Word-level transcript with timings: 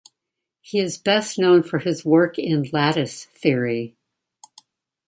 He 0.61 0.79
is 0.79 0.97
best 0.97 1.37
known 1.37 1.61
for 1.61 1.77
his 1.77 2.03
work 2.03 2.39
in 2.39 2.63
lattice 2.73 3.25
theory. 3.25 3.95